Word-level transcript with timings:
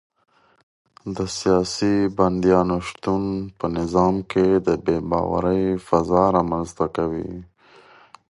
د 1.15 1.17
سیاسي 1.39 1.95
بندیانو 2.17 2.77
شتون 2.87 3.23
په 3.59 3.65
نظام 3.77 4.15
کې 4.31 4.45
د 4.67 4.69
بې 4.85 4.97
باورۍ 5.09 5.63
فضا 5.87 6.23
رامنځته 6.35 6.85
کوي. 6.95 7.31